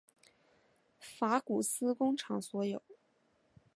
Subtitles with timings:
[0.99, 2.81] 法古斯工厂所有。